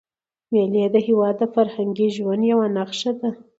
مېلې 0.51 0.83
د 0.93 0.97
هېواد 1.07 1.35
د 1.39 1.43
فرهنګي 1.53 2.07
ژوند 2.15 2.43
یوه 2.51 2.67
نخښه 2.75 3.11
ده. 3.19 3.29